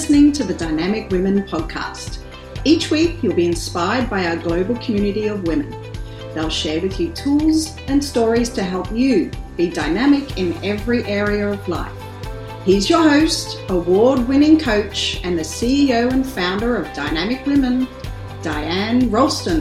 listening 0.00 0.32
to 0.32 0.44
the 0.44 0.54
Dynamic 0.54 1.10
Women 1.10 1.42
podcast. 1.42 2.20
Each 2.64 2.90
week, 2.90 3.22
you'll 3.22 3.34
be 3.34 3.44
inspired 3.44 4.08
by 4.08 4.28
our 4.28 4.36
global 4.36 4.74
community 4.76 5.26
of 5.26 5.46
women. 5.46 5.70
They'll 6.32 6.48
share 6.48 6.80
with 6.80 6.98
you 6.98 7.12
tools 7.12 7.76
and 7.86 8.02
stories 8.02 8.48
to 8.54 8.62
help 8.62 8.90
you 8.92 9.30
be 9.58 9.68
dynamic 9.68 10.38
in 10.38 10.54
every 10.64 11.04
area 11.04 11.50
of 11.50 11.68
life. 11.68 11.92
He's 12.64 12.88
your 12.88 13.02
host, 13.02 13.58
award 13.68 14.26
winning 14.26 14.58
coach, 14.58 15.20
and 15.22 15.38
the 15.38 15.42
CEO 15.42 16.10
and 16.10 16.26
founder 16.26 16.76
of 16.76 16.90
Dynamic 16.94 17.44
Women, 17.44 17.86
Diane 18.40 19.10
Rolston. 19.10 19.60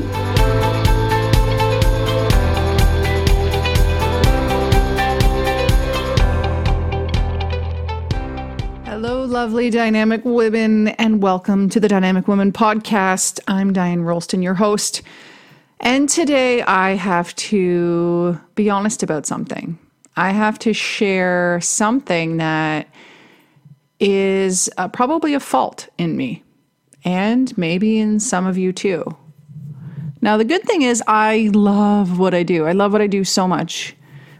Hello, 9.01 9.23
lovely 9.23 9.69
dynamic 9.69 10.25
women, 10.25 10.89
and 10.89 11.23
welcome 11.23 11.69
to 11.69 11.79
the 11.79 11.87
Dynamic 11.87 12.27
Women 12.27 12.51
podcast. 12.51 13.39
I'm 13.47 13.71
Diane 13.71 14.01
Rolston, 14.01 14.41
your 14.41 14.55
host. 14.55 15.03
And 15.79 16.09
today 16.09 16.61
I 16.63 16.95
have 16.95 17.33
to 17.35 18.37
be 18.55 18.69
honest 18.69 19.01
about 19.01 19.25
something. 19.25 19.79
I 20.17 20.31
have 20.31 20.59
to 20.59 20.73
share 20.73 21.61
something 21.61 22.35
that 22.37 22.89
is 24.01 24.69
uh, 24.75 24.89
probably 24.89 25.33
a 25.33 25.39
fault 25.39 25.87
in 25.97 26.17
me, 26.17 26.43
and 27.05 27.57
maybe 27.57 27.99
in 27.99 28.19
some 28.19 28.45
of 28.45 28.57
you 28.57 28.73
too. 28.73 29.05
Now, 30.19 30.35
the 30.35 30.43
good 30.43 30.63
thing 30.63 30.81
is, 30.81 31.01
I 31.07 31.51
love 31.53 32.19
what 32.19 32.33
I 32.33 32.43
do. 32.43 32.65
I 32.65 32.73
love 32.73 32.91
what 32.91 33.01
I 33.01 33.07
do 33.07 33.23
so 33.23 33.47
much, 33.47 33.95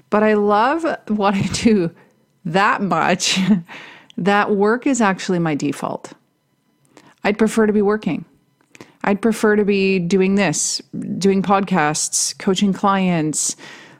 but 0.10 0.22
I 0.22 0.34
love 0.34 0.84
what 1.08 1.34
I 1.34 1.44
do 1.44 1.96
that 2.44 2.82
much 2.82 3.40
that 4.20 4.52
work 4.52 4.86
is 4.86 5.00
actually 5.02 5.40
my 5.40 5.56
default. 5.56 6.14
I'd 7.24 7.38
prefer 7.38 7.66
to 7.66 7.74
be 7.74 7.82
working. 7.82 8.26
I'd 9.04 9.22
prefer 9.22 9.56
to 9.56 9.64
be 9.64 9.98
doing 9.98 10.36
this, 10.36 10.82
doing 11.18 11.42
podcasts, 11.42 12.38
coaching 12.38 12.74
clients, 12.74 13.56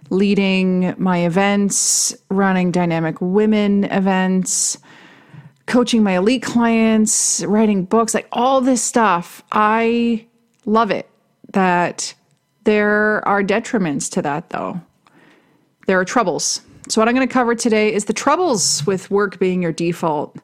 leading 0.10 0.94
my 0.98 1.20
events, 1.20 2.14
running 2.30 2.72
dynamic 2.72 3.16
women 3.22 3.86
events, 3.86 4.78
coaching 5.68 6.04
my 6.04 6.18
elite 6.18 6.44
clients, 6.44 7.44
writing 7.46 7.86
books, 7.86 8.14
like 8.14 8.28
all 8.34 8.60
this 8.60 8.84
stuff. 8.84 9.42
I 9.54 10.26
love 10.66 10.92
it. 10.92 11.10
That 11.54 12.14
there 12.66 13.26
are 13.28 13.42
detriments 13.42 14.12
to 14.12 14.22
that, 14.22 14.50
though. 14.50 14.82
There 15.88 16.00
are 16.00 16.06
troubles. 16.06 16.62
So, 16.88 17.02
what 17.02 17.08
I'm 17.08 17.16
going 17.16 17.28
to 17.28 17.34
cover 17.34 17.56
today 17.56 17.94
is 17.94 18.06
the 18.06 18.14
troubles 18.14 18.86
with 18.86 19.12
work 19.12 19.38
being 19.40 19.62
your 19.62 19.72
default. 19.72 20.38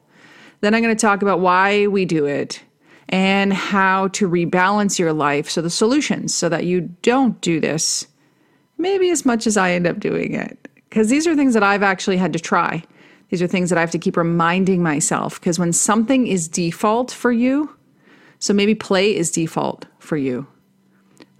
Then, 0.60 0.74
I'm 0.74 0.82
going 0.82 0.94
to 0.94 1.00
talk 1.00 1.22
about 1.22 1.40
why 1.40 1.86
we 1.86 2.04
do 2.04 2.26
it 2.26 2.62
and 3.08 3.52
how 3.52 4.08
to 4.08 4.28
rebalance 4.28 4.98
your 4.98 5.12
life. 5.12 5.48
So, 5.48 5.62
the 5.62 5.70
solutions 5.70 6.34
so 6.34 6.48
that 6.48 6.66
you 6.66 6.82
don't 7.02 7.40
do 7.40 7.60
this 7.60 8.06
maybe 8.78 9.10
as 9.10 9.24
much 9.24 9.46
as 9.46 9.56
I 9.56 9.72
end 9.72 9.86
up 9.86 10.00
doing 10.00 10.34
it. 10.34 10.58
Because 10.88 11.08
these 11.08 11.26
are 11.26 11.34
things 11.34 11.54
that 11.54 11.62
I've 11.62 11.82
actually 11.82 12.16
had 12.16 12.32
to 12.32 12.38
try. 12.38 12.82
These 13.30 13.42
are 13.42 13.46
things 13.46 13.70
that 13.70 13.78
I 13.78 13.80
have 13.80 13.90
to 13.90 13.98
keep 13.98 14.16
reminding 14.16 14.82
myself. 14.82 15.40
Because 15.40 15.58
when 15.58 15.72
something 15.72 16.26
is 16.26 16.48
default 16.48 17.10
for 17.10 17.32
you, 17.32 17.74
so 18.38 18.54
maybe 18.54 18.74
play 18.74 19.14
is 19.14 19.30
default 19.30 19.86
for 19.98 20.16
you, 20.16 20.46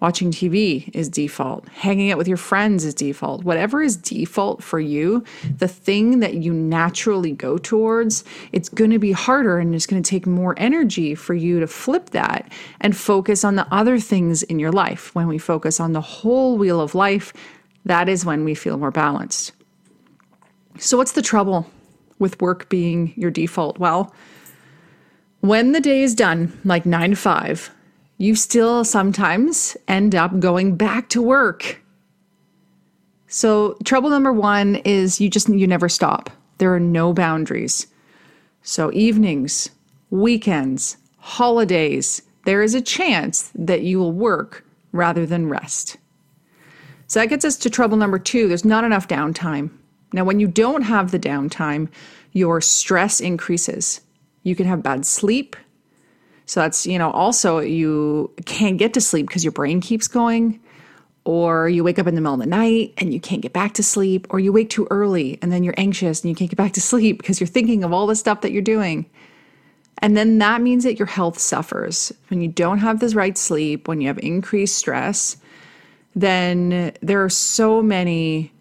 Watching 0.01 0.31
TV 0.31 0.91
is 0.95 1.09
default. 1.09 1.67
Hanging 1.71 2.11
out 2.11 2.19
with 2.19 2.29
your 2.29 2.37
friends 2.37 2.85
is 2.85 2.93
default. 2.95 3.45
Whatever 3.45 3.83
is 3.83 3.97
default 3.97 4.63
for 4.63 4.79
you, 4.79 5.25
the 5.57 5.69
thing 5.69 6.21
that 6.21 6.35
you 6.35 6.53
naturally 6.53 7.33
go 7.33 7.57
towards, 7.57 8.23
it's 8.53 8.69
going 8.69 8.91
to 8.91 8.99
be 8.99 9.13
harder 9.13 9.59
and 9.59 9.75
it's 9.75 9.87
going 9.87 10.03
to 10.03 10.09
take 10.09 10.27
more 10.27 10.55
energy 10.59 11.15
for 11.15 11.33
you 11.33 11.61
to 11.61 11.67
flip 11.67 12.11
that 12.11 12.53
and 12.83 12.95
focus 12.95 13.43
on 13.43 13.57
the 13.57 13.67
other 13.73 13.99
things 13.99 14.43
in 14.43 14.59
your 14.59 14.71
life. 14.71 15.15
When 15.15 15.29
we 15.29 15.39
focus 15.39 15.81
on 15.81 15.95
the 15.95 16.03
whole 16.03 16.59
wheel 16.59 16.81
of 16.81 16.95
life, 16.95 17.33
that 17.87 18.07
is 18.07 18.23
when 18.23 18.45
we 18.45 18.55
feel 18.55 18.77
more 18.77 18.91
balanced. 18.91 19.53
So, 20.79 20.99
what's 20.99 21.13
the 21.13 21.23
trouble 21.23 21.71
with 22.19 22.39
work 22.43 22.69
being 22.69 23.15
your 23.17 23.31
default? 23.31 23.79
Well, 23.79 24.15
when 25.41 25.73
the 25.73 25.81
day 25.81 26.03
is 26.03 26.15
done, 26.15 26.59
like 26.65 26.85
nine 26.85 27.11
to 27.11 27.17
five, 27.17 27.71
you 28.19 28.35
still 28.35 28.85
sometimes 28.85 29.77
end 29.89 30.15
up 30.15 30.39
going 30.41 30.77
back 30.77 31.09
to 31.11 31.23
work. 31.23 31.83
So, 33.29 33.77
trouble 33.85 34.11
number 34.11 34.33
one 34.33 34.77
is 34.77 35.21
you 35.21 35.29
just 35.29 35.49
you 35.49 35.67
never 35.67 35.89
stop. 35.89 36.31
There 36.59 36.73
are 36.75 36.81
no 36.81 37.13
boundaries. 37.13 37.87
So, 38.63 38.93
evenings, 38.93 39.71
weekends, 40.11 40.97
holidays, 41.19 42.23
there 42.45 42.63
is 42.63 42.75
a 42.75 42.81
chance 42.81 43.51
that 43.55 43.83
you 43.83 43.99
will 43.99 44.13
work 44.13 44.65
rather 44.93 45.27
than 45.27 45.49
rest. 45.49 45.97
So, 47.09 47.21
that 47.21 47.29
gets 47.29 47.45
us 47.45 47.57
to 47.59 47.71
trouble 47.71 47.97
number 47.97 48.19
two 48.19 48.49
there's 48.49 48.65
not 48.65 48.85
enough 48.85 49.09
downtime. 49.09 49.71
Now, 50.13 50.25
when 50.25 50.41
you 50.41 50.47
don't 50.47 50.83
have 50.83 51.11
the 51.11 51.19
downtime, 51.19 51.89
your 52.33 52.61
stress 52.61 53.21
increases. 53.21 54.01
You 54.45 54.55
can 54.55 54.67
have 54.67 54.83
bad 54.83 55.05
sleep, 55.05 55.57
so 56.47 56.61
that's, 56.61 56.87
you 56.87 56.99
know, 56.99 57.11
also 57.11 57.59
you 57.59 58.33
can't 58.47 58.79
get 58.79 58.95
to 58.95 59.01
sleep 59.01 59.27
because 59.27 59.45
your 59.45 59.53
brain 59.53 59.81
keeps 59.81 60.09
going, 60.09 60.61
or 61.25 61.69
you 61.69 61.83
wake 61.83 61.99
up 61.99 62.07
in 62.07 62.15
the 62.15 62.21
middle 62.21 62.35
of 62.35 62.41
the 62.41 62.47
night 62.47 62.95
and 62.99 63.13
you 63.13 63.21
can't 63.21 63.43
get 63.43 63.53
back 63.53 63.75
to 63.75 63.83
sleep, 63.83 64.29
or 64.31 64.39
you 64.39 64.53
wake 64.53 64.71
too 64.71 64.87
early 64.91 65.39
and 65.43 65.51
then 65.51 65.65
you're 65.65 65.75
anxious 65.77 66.23
and 66.23 66.31
you 66.31 66.37
can't 66.37 66.51
get 66.51 66.57
back 66.57 66.73
to 66.75 66.81
sleep 66.93 67.19
because 67.19 67.41
you're 67.41 67.49
thinking 67.49 67.83
of 67.85 67.93
all 67.93 68.07
the 68.07 68.15
stuff 68.15 68.41
that 68.41 68.53
you're 68.53 68.63
doing. 68.63 69.11
And 69.99 70.17
then 70.17 70.39
that 70.39 70.61
means 70.61 70.85
that 70.85 70.99
your 70.99 71.07
health 71.07 71.39
suffers. 71.39 72.13
When 72.29 72.41
you 72.41 72.49
don't 72.49 72.79
have 72.79 73.01
this 73.01 73.15
right 73.15 73.37
sleep, 73.37 73.89
when 73.89 74.01
you 74.01 74.09
have 74.09 74.19
increased 74.19 74.77
stress, 74.77 75.39
then 76.15 76.93
there 77.01 77.25
are 77.25 77.31
so 77.31 77.83
many 77.83 78.53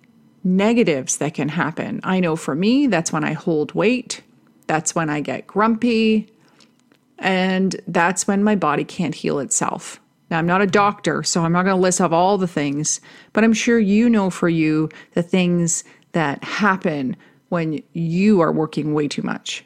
negatives 0.44 1.17
that 1.17 1.34
can 1.34 1.50
happen. 1.50 2.00
I 2.03 2.19
know 2.19 2.35
for 2.35 2.56
me, 2.56 2.88
that's 2.88 3.12
when 3.12 3.23
I 3.23 3.34
hold 3.34 3.73
weight. 3.73 4.22
That's 4.67 4.96
when 4.96 5.09
I 5.09 5.19
get 5.19 5.46
grumpy. 5.46 6.31
And 7.20 7.76
that's 7.88 8.28
when 8.28 8.44
my 8.44 8.56
body 8.56 8.84
can't 8.84 9.16
heal 9.16 9.40
itself. 9.40 10.00
Now, 10.30 10.40
I'm 10.40 10.48
not 10.48 10.62
a 10.62 10.68
doctor, 10.68 11.24
so 11.24 11.44
I'm 11.44 11.52
not 11.52 11.64
going 11.64 11.76
to 11.76 11.81
list 11.81 12.02
off 12.02 12.12
all 12.12 12.38
the 12.38 12.48
things, 12.48 13.00
but 13.34 13.44
I'm 13.44 13.53
sure 13.53 13.80
you 13.80 14.09
know 14.09 14.30
for 14.30 14.50
you 14.50 14.90
the 15.14 15.22
things 15.22 15.84
that 16.14 16.44
happen 16.44 17.16
when 17.50 17.81
you 17.94 18.42
are 18.42 18.52
working 18.52 18.94
way 18.94 19.08
too 19.08 19.22
much. 19.22 19.64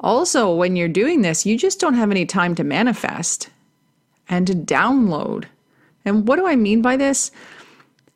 Also, 0.00 0.54
when 0.54 0.76
you're 0.76 0.88
doing 0.88 1.22
this, 1.22 1.46
you 1.46 1.56
just 1.56 1.80
don't 1.80 1.94
have 1.94 2.10
any 2.10 2.26
time 2.26 2.54
to 2.56 2.64
manifest 2.64 3.48
and 4.28 4.46
to 4.46 4.54
download. 4.54 5.44
And 6.04 6.26
what 6.26 6.36
do 6.36 6.46
I 6.46 6.56
mean 6.56 6.82
by 6.82 6.96
this? 6.96 7.30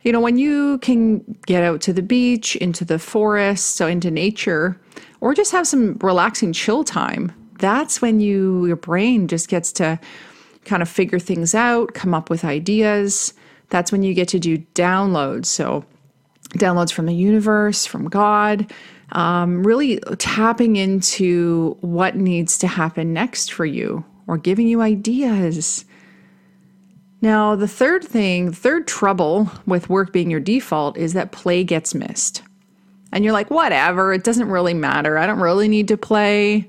You 0.02 0.12
know, 0.12 0.20
when 0.20 0.38
you 0.38 0.78
can 0.78 1.18
get 1.46 1.62
out 1.64 1.80
to 1.82 1.92
the 1.92 2.02
beach, 2.02 2.56
into 2.56 2.84
the 2.84 2.98
forest, 2.98 3.76
so 3.76 3.86
into 3.86 4.10
nature, 4.10 4.80
or 5.20 5.34
just 5.34 5.52
have 5.52 5.66
some 5.66 5.96
relaxing 6.00 6.52
chill 6.52 6.84
time, 6.84 7.32
that's 7.58 8.02
when 8.02 8.20
you 8.20 8.66
your 8.66 8.76
brain 8.76 9.28
just 9.28 9.48
gets 9.48 9.72
to 9.72 9.98
kind 10.64 10.82
of 10.82 10.88
figure 10.88 11.18
things 11.18 11.54
out, 11.54 11.94
come 11.94 12.14
up 12.14 12.28
with 12.28 12.44
ideas. 12.44 13.32
That's 13.70 13.90
when 13.92 14.02
you 14.02 14.14
get 14.14 14.28
to 14.28 14.38
do 14.38 14.58
downloads. 14.74 15.46
So 15.46 15.84
downloads 16.50 16.92
from 16.92 17.06
the 17.06 17.14
universe, 17.14 17.86
from 17.86 18.08
God, 18.08 18.72
um, 19.12 19.64
really 19.64 19.98
tapping 20.18 20.76
into 20.76 21.76
what 21.80 22.16
needs 22.16 22.58
to 22.58 22.66
happen 22.66 23.12
next 23.12 23.52
for 23.52 23.64
you 23.64 24.04
or 24.26 24.36
giving 24.36 24.66
you 24.66 24.80
ideas. 24.80 25.84
Now, 27.22 27.56
the 27.56 27.68
third 27.68 28.04
thing, 28.04 28.52
third 28.52 28.86
trouble 28.86 29.50
with 29.66 29.88
work 29.88 30.12
being 30.12 30.30
your 30.30 30.40
default 30.40 30.96
is 30.96 31.14
that 31.14 31.32
play 31.32 31.64
gets 31.64 31.94
missed. 31.94 32.42
And 33.12 33.24
you're 33.24 33.32
like, 33.32 33.50
whatever, 33.50 34.12
it 34.12 34.24
doesn't 34.24 34.48
really 34.48 34.74
matter. 34.74 35.16
I 35.16 35.26
don't 35.26 35.40
really 35.40 35.68
need 35.68 35.88
to 35.88 35.96
play. 35.96 36.66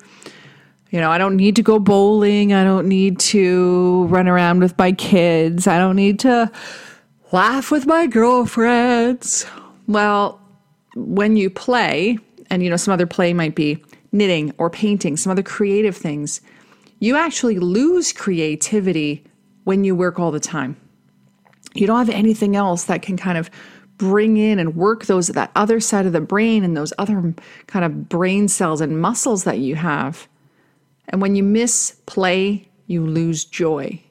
You 0.92 1.02
know, 1.02 1.12
I 1.12 1.18
don't 1.18 1.36
need 1.36 1.56
to 1.58 1.64
go 1.64 1.80
bowling. 1.80 2.54
I 2.54 2.64
don't 2.64 2.88
need 2.88 3.20
to 3.20 4.06
run 4.06 4.28
around 4.28 4.60
with 4.60 4.78
my 4.78 4.94
kids. 4.94 5.68
I 5.68 5.78
don't 5.78 5.96
need 5.96 6.20
to 6.20 6.52
laugh 7.32 7.72
with 7.72 7.86
my 7.86 8.08
girlfriends. 8.08 9.46
Well, 9.88 10.40
when 10.96 11.36
you 11.36 11.50
play, 11.50 12.18
and 12.50 12.64
you 12.64 12.70
know, 12.70 12.78
some 12.78 12.94
other 12.94 13.06
play 13.06 13.34
might 13.34 13.56
be 13.56 13.84
knitting 14.12 14.54
or 14.58 14.70
painting, 14.70 15.18
some 15.18 15.32
other 15.32 15.44
creative 15.44 15.96
things, 15.96 16.42
you 17.00 17.16
actually 17.16 17.60
lose 17.60 18.14
creativity 18.14 19.24
when 19.66 19.84
you 19.84 19.96
work 19.96 20.20
all 20.20 20.32
the 20.32 20.40
time. 20.40 20.78
You 21.74 21.86
don't 21.86 21.98
have 21.98 22.10
anything 22.10 22.56
else 22.56 22.86
that 22.86 23.02
can 23.02 23.18
kind 23.18 23.38
of 23.38 23.50
bring 23.98 24.38
in 24.38 24.60
and 24.60 24.76
work 24.76 25.06
those 25.06 25.28
that 25.28 25.52
other 25.56 25.80
side 25.80 26.06
of 26.06 26.14
the 26.14 26.22
brain 26.22 26.64
and 26.64 26.78
those 26.78 26.94
other 26.98 27.34
kind 27.68 27.84
of 27.84 28.08
brain 28.08 28.48
cells 28.48 28.80
and 28.80 29.02
muscles 29.02 29.44
that 29.44 29.60
you 29.60 29.76
have. 29.76 30.28
And 31.10 31.22
when 31.22 31.36
you 31.36 31.44
miss 31.44 31.98
play, 32.06 32.70
you 32.88 33.06
lose 33.06 33.46
joy. 33.46 34.02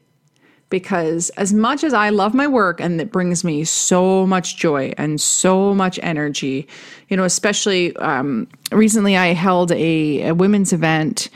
Because 0.69 1.31
as 1.31 1.53
much 1.53 1.85
as 1.85 1.95
I 1.95 2.11
love 2.11 2.35
my 2.35 2.49
work 2.49 2.81
and 2.81 3.01
it 3.01 3.13
brings 3.13 3.45
me 3.45 3.65
so 3.65 4.27
much 4.27 4.57
joy 4.57 4.93
and 4.99 5.21
so 5.21 5.75
much 5.75 6.01
energy, 6.03 6.67
you 7.09 7.17
know, 7.17 7.23
especially 7.25 7.95
um, 7.97 8.49
recently 8.73 9.17
I 9.17 9.29
held 9.29 9.71
a, 9.71 10.29
a 10.29 10.35
women's 10.35 10.73
event 10.73 11.29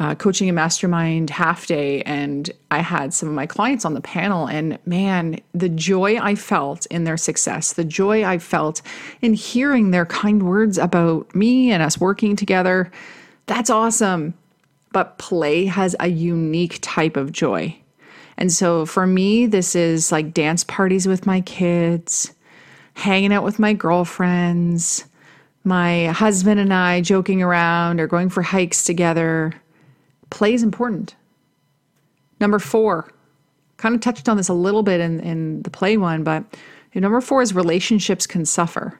uh, 0.00 0.14
coaching 0.14 0.48
a 0.48 0.52
mastermind 0.52 1.30
half 1.30 1.66
day, 1.66 2.02
and 2.02 2.50
I 2.70 2.80
had 2.80 3.14
some 3.14 3.28
of 3.28 3.34
my 3.34 3.46
clients 3.46 3.84
on 3.84 3.94
the 3.94 4.00
panel. 4.00 4.46
And 4.48 4.78
man, 4.86 5.40
the 5.52 5.68
joy 5.68 6.18
I 6.18 6.34
felt 6.34 6.86
in 6.86 7.04
their 7.04 7.16
success, 7.16 7.74
the 7.74 7.84
joy 7.84 8.24
I 8.24 8.38
felt 8.38 8.82
in 9.22 9.34
hearing 9.34 9.92
their 9.92 10.06
kind 10.06 10.42
words 10.42 10.78
about 10.78 11.32
me 11.34 11.70
and 11.70 11.82
us 11.82 11.98
working 11.98 12.34
together, 12.34 12.90
that's 13.46 13.70
awesome. 13.70 14.34
But 14.94 15.18
play 15.18 15.66
has 15.66 15.94
a 16.00 16.08
unique 16.08 16.78
type 16.80 17.18
of 17.18 17.32
joy. 17.32 17.76
And 18.38 18.50
so 18.50 18.86
for 18.86 19.06
me, 19.06 19.44
this 19.44 19.76
is 19.76 20.10
like 20.10 20.32
dance 20.32 20.64
parties 20.64 21.06
with 21.06 21.26
my 21.26 21.42
kids, 21.42 22.32
hanging 22.94 23.34
out 23.34 23.44
with 23.44 23.58
my 23.58 23.74
girlfriends, 23.74 25.04
my 25.64 26.06
husband 26.06 26.58
and 26.58 26.72
I 26.72 27.02
joking 27.02 27.42
around 27.42 28.00
or 28.00 28.06
going 28.06 28.30
for 28.30 28.40
hikes 28.40 28.84
together 28.84 29.52
play 30.34 30.52
is 30.52 30.62
important. 30.62 31.14
Number 32.40 32.58
four, 32.58 33.10
kind 33.76 33.94
of 33.94 34.00
touched 34.00 34.28
on 34.28 34.36
this 34.36 34.48
a 34.48 34.54
little 34.54 34.82
bit 34.82 35.00
in, 35.00 35.20
in 35.20 35.62
the 35.62 35.70
play 35.70 35.96
one, 35.96 36.24
but 36.24 36.44
number 36.94 37.20
four 37.20 37.40
is 37.40 37.54
relationships 37.54 38.26
can 38.26 38.44
suffer. 38.44 38.98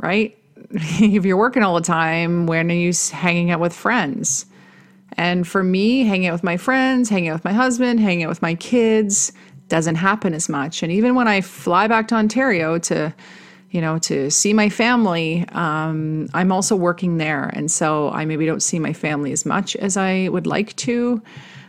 Right? 0.00 0.36
if 1.00 1.24
you're 1.24 1.36
working 1.36 1.62
all 1.62 1.74
the 1.74 1.80
time, 1.80 2.46
when 2.46 2.70
are 2.70 2.74
you 2.74 2.92
hanging 3.10 3.50
out 3.50 3.60
with 3.60 3.74
friends? 3.74 4.46
And 5.14 5.46
for 5.46 5.62
me, 5.62 6.04
hanging 6.04 6.28
out 6.28 6.32
with 6.32 6.44
my 6.44 6.56
friends, 6.56 7.08
hanging 7.08 7.28
out 7.30 7.34
with 7.34 7.44
my 7.44 7.52
husband, 7.52 8.00
hanging 8.00 8.24
out 8.24 8.30
with 8.30 8.42
my 8.42 8.54
kids 8.54 9.32
doesn't 9.68 9.96
happen 9.96 10.34
as 10.34 10.48
much. 10.48 10.82
And 10.82 10.90
even 10.92 11.14
when 11.14 11.28
I 11.28 11.40
fly 11.40 11.86
back 11.88 12.08
to 12.08 12.14
Ontario 12.14 12.78
to 12.80 13.14
you 13.72 13.80
know, 13.80 13.98
to 13.98 14.30
see 14.30 14.52
my 14.52 14.68
family, 14.68 15.46
um, 15.48 16.28
I'm 16.34 16.52
also 16.52 16.76
working 16.76 17.16
there. 17.16 17.50
And 17.54 17.70
so 17.70 18.10
I 18.10 18.26
maybe 18.26 18.44
don't 18.44 18.62
see 18.62 18.78
my 18.78 18.92
family 18.92 19.32
as 19.32 19.46
much 19.46 19.74
as 19.76 19.96
I 19.96 20.28
would 20.28 20.46
like 20.46 20.76
to. 20.76 21.22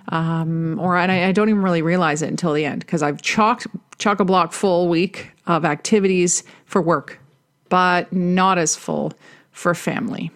Um, 0.09 0.77
or 0.81 0.97
I, 0.97 1.27
I, 1.27 1.31
don't 1.31 1.47
even 1.47 1.61
really 1.61 1.81
realize 1.81 2.21
it 2.21 2.27
until 2.27 2.51
the 2.51 2.65
end 2.65 2.81
because 2.81 3.01
I've 3.01 3.21
chalked 3.21 3.67
chock 3.99 4.19
a 4.19 4.25
block 4.25 4.51
full 4.51 4.89
week 4.89 5.31
of 5.47 5.63
activities 5.63 6.43
for 6.65 6.81
work, 6.81 7.19
but 7.73 8.13
not 8.13 8.59
as 8.59 8.75
full 8.75 9.11
for 9.51 9.73
family. 9.73 10.29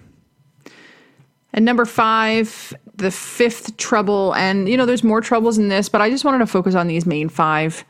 And 1.53 1.63
number 1.63 1.85
five, 1.85 2.75
the 2.95 3.11
fifth 3.11 3.77
trouble, 3.77 4.33
and 4.33 4.67
you 4.67 4.75
know, 4.75 4.87
there's 4.87 5.03
more 5.03 5.21
troubles 5.21 5.59
in 5.59 5.67
this, 5.67 5.87
but 5.87 6.01
I 6.01 6.09
just 6.09 6.25
wanted 6.25 6.39
to 6.39 6.47
focus 6.47 6.73
on 6.73 6.87
these 6.87 7.05
main 7.05 7.29
five. 7.29 7.85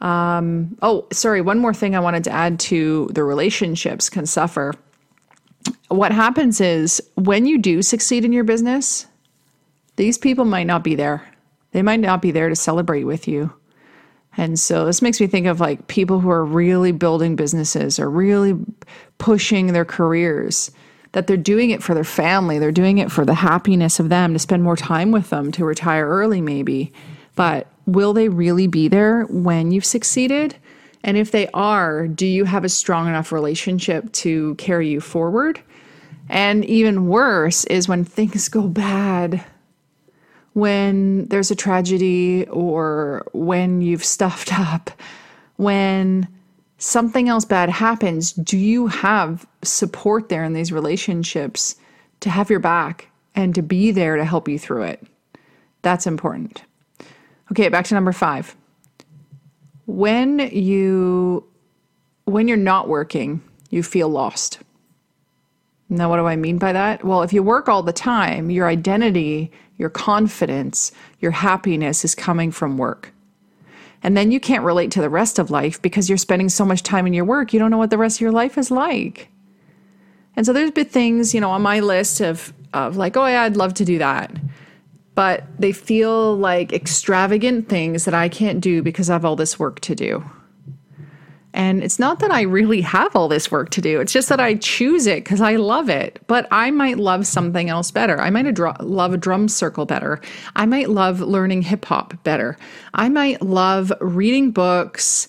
Um, 0.00 0.78
oh, 0.80 1.08
sorry, 1.12 1.40
one 1.40 1.58
more 1.58 1.74
thing 1.74 1.96
I 1.96 1.98
wanted 1.98 2.22
to 2.22 2.30
add 2.30 2.60
to 2.60 3.10
the 3.12 3.24
relationships 3.24 4.08
can 4.08 4.26
suffer. 4.26 4.74
What 5.88 6.12
happens 6.12 6.60
is 6.60 7.02
when 7.16 7.46
you 7.46 7.58
do 7.58 7.82
succeed 7.82 8.24
in 8.24 8.32
your 8.32 8.44
business, 8.44 9.06
these 9.96 10.18
people 10.18 10.44
might 10.44 10.68
not 10.68 10.84
be 10.84 10.94
there. 10.94 11.28
They 11.72 11.82
might 11.82 11.98
not 11.98 12.22
be 12.22 12.30
there 12.30 12.48
to 12.48 12.54
celebrate 12.54 13.02
with 13.02 13.26
you. 13.26 13.52
And 14.36 14.58
so 14.58 14.84
this 14.84 15.02
makes 15.02 15.20
me 15.20 15.26
think 15.26 15.46
of 15.46 15.60
like 15.60 15.88
people 15.88 16.20
who 16.20 16.30
are 16.30 16.44
really 16.44 16.92
building 16.92 17.36
businesses 17.36 17.98
or 17.98 18.08
really 18.08 18.56
pushing 19.18 19.68
their 19.68 19.84
careers, 19.84 20.70
that 21.12 21.26
they're 21.26 21.36
doing 21.36 21.70
it 21.70 21.82
for 21.82 21.94
their 21.94 22.04
family, 22.04 22.58
they're 22.58 22.70
doing 22.70 22.98
it 22.98 23.10
for 23.10 23.24
the 23.24 23.34
happiness 23.34 23.98
of 23.98 24.08
them, 24.08 24.32
to 24.32 24.38
spend 24.38 24.62
more 24.62 24.76
time 24.76 25.10
with 25.10 25.30
them, 25.30 25.50
to 25.52 25.64
retire 25.64 26.06
early 26.08 26.40
maybe. 26.40 26.92
But 27.34 27.66
will 27.86 28.12
they 28.12 28.28
really 28.28 28.66
be 28.66 28.88
there 28.88 29.24
when 29.24 29.72
you've 29.72 29.84
succeeded? 29.84 30.56
And 31.02 31.16
if 31.16 31.32
they 31.32 31.48
are, 31.48 32.06
do 32.06 32.26
you 32.26 32.44
have 32.44 32.64
a 32.64 32.68
strong 32.68 33.08
enough 33.08 33.32
relationship 33.32 34.12
to 34.12 34.54
carry 34.56 34.88
you 34.88 35.00
forward? 35.00 35.60
And 36.28 36.64
even 36.66 37.08
worse 37.08 37.64
is 37.64 37.88
when 37.88 38.04
things 38.04 38.48
go 38.48 38.68
bad, 38.68 39.44
when 40.52 41.26
there's 41.26 41.50
a 41.50 41.56
tragedy 41.56 42.46
or 42.48 43.26
when 43.32 43.80
you've 43.80 44.04
stuffed 44.04 44.52
up, 44.58 44.90
when 45.56 46.28
something 46.78 47.28
else 47.28 47.44
bad 47.44 47.68
happens, 47.68 48.32
do 48.32 48.56
you 48.56 48.86
have 48.86 49.46
support 49.62 50.28
there 50.28 50.44
in 50.44 50.54
these 50.54 50.72
relationships 50.72 51.76
to 52.20 52.30
have 52.30 52.50
your 52.50 52.60
back 52.60 53.08
and 53.34 53.54
to 53.54 53.62
be 53.62 53.90
there 53.90 54.16
to 54.16 54.24
help 54.24 54.48
you 54.48 54.58
through 54.58 54.82
it? 54.82 55.06
That's 55.82 56.06
important. 56.06 56.62
Okay, 57.52 57.68
back 57.68 57.86
to 57.86 57.94
number 57.94 58.12
five. 58.12 58.54
When 59.86 60.38
you 60.38 61.44
when 62.24 62.46
you're 62.46 62.56
not 62.56 62.88
working, 62.88 63.42
you 63.70 63.82
feel 63.82 64.08
lost. 64.08 64.60
Now, 65.88 66.08
what 66.08 66.18
do 66.18 66.26
I 66.26 66.36
mean 66.36 66.58
by 66.58 66.72
that? 66.72 67.04
Well, 67.04 67.22
if 67.22 67.32
you 67.32 67.42
work 67.42 67.68
all 67.68 67.82
the 67.82 67.92
time, 67.92 68.50
your 68.50 68.68
identity, 68.68 69.50
your 69.80 69.90
confidence, 69.90 70.92
your 71.18 71.32
happiness 71.32 72.04
is 72.04 72.14
coming 72.14 72.52
from 72.52 72.78
work. 72.78 73.12
And 74.02 74.16
then 74.16 74.30
you 74.30 74.38
can't 74.38 74.64
relate 74.64 74.92
to 74.92 75.00
the 75.00 75.10
rest 75.10 75.38
of 75.38 75.50
life 75.50 75.82
because 75.82 76.08
you're 76.08 76.18
spending 76.18 76.48
so 76.48 76.64
much 76.64 76.84
time 76.84 77.06
in 77.06 77.12
your 77.12 77.24
work, 77.24 77.52
you 77.52 77.58
don't 77.58 77.72
know 77.72 77.78
what 77.78 77.90
the 77.90 77.98
rest 77.98 78.18
of 78.18 78.20
your 78.20 78.32
life 78.32 78.56
is 78.56 78.70
like. 78.70 79.28
And 80.36 80.46
so 80.46 80.52
there's 80.52 80.70
been 80.70 80.86
things, 80.86 81.34
you 81.34 81.40
know, 81.40 81.50
on 81.50 81.62
my 81.62 81.80
list 81.80 82.20
of, 82.20 82.52
of 82.72 82.96
like, 82.96 83.16
oh, 83.16 83.26
yeah, 83.26 83.42
I'd 83.42 83.56
love 83.56 83.74
to 83.74 83.84
do 83.84 83.98
that 83.98 84.30
but 85.20 85.44
they 85.58 85.70
feel 85.70 86.36
like 86.38 86.72
extravagant 86.72 87.68
things 87.68 88.06
that 88.06 88.14
I 88.14 88.30
can't 88.30 88.58
do 88.58 88.82
because 88.82 89.10
I 89.10 89.12
have 89.12 89.24
all 89.26 89.36
this 89.36 89.58
work 89.58 89.80
to 89.80 89.94
do. 89.94 90.24
And 91.52 91.82
it's 91.82 91.98
not 91.98 92.20
that 92.20 92.30
I 92.30 92.42
really 92.42 92.80
have 92.82 93.16
all 93.16 93.26
this 93.26 93.50
work 93.50 93.70
to 93.70 93.80
do. 93.80 94.00
It's 94.00 94.12
just 94.12 94.28
that 94.28 94.38
I 94.38 94.54
choose 94.54 95.06
it 95.06 95.24
because 95.24 95.40
I 95.40 95.56
love 95.56 95.88
it. 95.88 96.20
But 96.28 96.46
I 96.50 96.70
might 96.70 96.98
love 96.98 97.26
something 97.26 97.68
else 97.68 97.90
better. 97.90 98.20
I 98.20 98.30
might 98.30 98.56
love 98.80 99.12
a 99.12 99.16
drum 99.16 99.48
circle 99.48 99.84
better. 99.84 100.20
I 100.54 100.66
might 100.66 100.90
love 100.90 101.20
learning 101.20 101.62
hip 101.62 101.84
hop 101.86 102.22
better. 102.22 102.56
I 102.94 103.08
might 103.08 103.42
love 103.42 103.92
reading 104.00 104.52
books, 104.52 105.26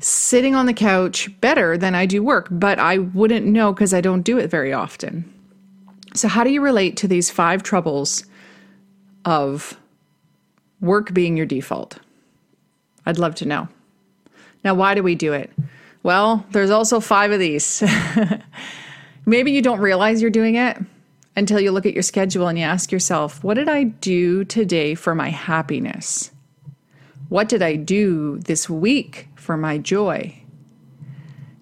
sitting 0.00 0.54
on 0.54 0.66
the 0.66 0.74
couch 0.74 1.30
better 1.40 1.78
than 1.78 1.94
I 1.94 2.04
do 2.04 2.22
work. 2.22 2.48
But 2.50 2.78
I 2.78 2.98
wouldn't 2.98 3.46
know 3.46 3.72
because 3.72 3.94
I 3.94 4.02
don't 4.02 4.22
do 4.22 4.38
it 4.38 4.50
very 4.50 4.72
often. 4.72 5.30
So, 6.14 6.28
how 6.28 6.44
do 6.44 6.50
you 6.50 6.60
relate 6.60 6.96
to 6.98 7.08
these 7.08 7.30
five 7.30 7.62
troubles 7.62 8.24
of 9.24 9.78
work 10.80 11.14
being 11.14 11.36
your 11.36 11.46
default? 11.46 11.98
I'd 13.06 13.18
love 13.18 13.34
to 13.36 13.46
know. 13.46 13.68
Now, 14.64 14.74
why 14.74 14.94
do 14.94 15.02
we 15.02 15.14
do 15.14 15.32
it? 15.32 15.50
Well, 16.02 16.44
there's 16.50 16.70
also 16.70 17.00
five 17.00 17.30
of 17.30 17.38
these. 17.38 17.82
Maybe 19.26 19.52
you 19.52 19.62
don't 19.62 19.80
realize 19.80 20.20
you're 20.20 20.30
doing 20.30 20.54
it 20.54 20.78
until 21.36 21.60
you 21.60 21.70
look 21.70 21.86
at 21.86 21.94
your 21.94 22.02
schedule 22.02 22.48
and 22.48 22.58
you 22.58 22.64
ask 22.64 22.92
yourself, 22.92 23.42
what 23.42 23.54
did 23.54 23.68
I 23.68 23.84
do 23.84 24.44
today 24.44 24.94
for 24.94 25.14
my 25.14 25.30
happiness? 25.30 26.30
What 27.28 27.48
did 27.48 27.62
I 27.62 27.76
do 27.76 28.38
this 28.38 28.68
week 28.68 29.28
for 29.34 29.56
my 29.56 29.78
joy? 29.78 30.40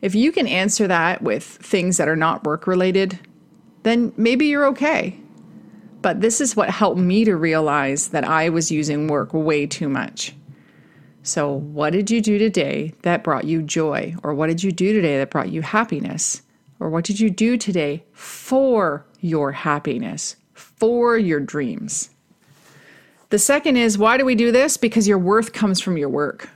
If 0.01 0.15
you 0.15 0.33
can 0.33 0.49
answer 0.49 0.89
that 0.89 1.23
with 1.23 1.45
things 1.45 1.97
that 1.97 2.09
are 2.09 2.17
not 2.17 2.45
work 2.45 2.67
related, 2.67 3.19
then 3.85 4.13
maybe 4.17 4.47
you're 4.47 4.67
okay. 4.67 5.19
But 6.03 6.21
this 6.21 6.41
is 6.41 6.57
what 6.57 6.69
helped 6.69 6.99
me 6.99 7.25
to 7.25 7.37
realize 7.37 8.09
that 8.09 8.25
I 8.25 8.49
was 8.49 8.73
using 8.73 9.07
work 9.07 9.33
way 9.33 9.67
too 9.67 9.89
much. 9.89 10.35
So, 11.23 11.53
what 11.53 11.93
did 11.93 12.11
you 12.11 12.21
do 12.21 12.39
today 12.39 12.93
that 13.03 13.23
brought 13.23 13.45
you 13.45 13.63
joy? 13.63 14.15
Or 14.23 14.35
what 14.35 14.49
did 14.49 14.63
you 14.63 14.73
do 14.73 14.93
today 14.93 15.19
that 15.19 15.31
brought 15.31 15.51
you 15.51 15.63
happiness? 15.63 16.43
Or 16.81 16.91
what 16.91 17.05
did 17.05 17.21
you 17.21 17.31
do 17.31 17.57
today 17.57 18.05
for 18.13 19.07
your 19.21 19.53
happiness, 19.53 20.37
for 20.55 21.17
your 21.17 21.39
dreams? 21.39 22.11
The 23.31 23.39
second 23.39 23.77
is 23.77 23.97
why 23.97 24.19
do 24.19 24.25
we 24.25 24.35
do 24.35 24.51
this? 24.51 24.77
Because 24.77 25.07
your 25.07 25.19
worth 25.19 25.53
comes 25.53 25.81
from 25.81 25.97
your 25.97 26.09
work. 26.09 26.51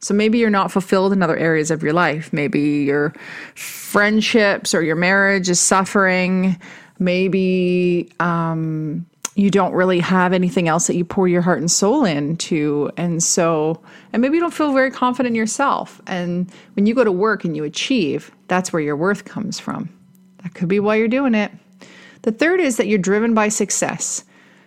So 0.00 0.14
maybe 0.14 0.38
you're 0.38 0.50
not 0.50 0.72
fulfilled 0.72 1.12
in 1.12 1.22
other 1.22 1.36
areas 1.36 1.70
of 1.70 1.82
your 1.82 1.92
life. 1.92 2.32
Maybe 2.32 2.60
your 2.60 3.14
friendships 3.54 4.74
or 4.74 4.82
your 4.82 4.96
marriage 4.96 5.48
is 5.48 5.60
suffering 5.60 6.56
maybe 6.98 8.10
um, 8.20 9.06
you 9.38 9.50
don't 9.50 9.72
really 9.72 10.00
have 10.00 10.32
anything 10.32 10.66
else 10.66 10.88
that 10.88 10.96
you 10.96 11.04
pour 11.04 11.28
your 11.28 11.42
heart 11.42 11.60
and 11.60 11.70
soul 11.70 12.04
into. 12.04 12.90
And 12.96 13.22
so, 13.22 13.80
and 14.12 14.20
maybe 14.20 14.34
you 14.34 14.40
don't 14.40 14.52
feel 14.52 14.72
very 14.72 14.90
confident 14.90 15.34
in 15.34 15.36
yourself. 15.36 16.02
And 16.08 16.50
when 16.74 16.86
you 16.86 16.94
go 16.94 17.04
to 17.04 17.12
work 17.12 17.44
and 17.44 17.56
you 17.56 17.62
achieve, 17.62 18.32
that's 18.48 18.72
where 18.72 18.82
your 18.82 18.96
worth 18.96 19.26
comes 19.26 19.60
from. 19.60 19.90
That 20.42 20.54
could 20.54 20.66
be 20.66 20.80
why 20.80 20.96
you're 20.96 21.06
doing 21.06 21.36
it. 21.36 21.52
The 22.22 22.32
third 22.32 22.58
is 22.58 22.78
that 22.78 22.88
you're 22.88 22.98
driven 22.98 23.32
by 23.32 23.48
success, 23.48 24.24